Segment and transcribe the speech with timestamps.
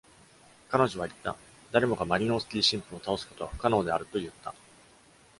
[0.69, 1.35] 彼女は言った：
[1.71, 4.51] 「誰もがマリノウスキー神父を倒すことは不可能であると言った。」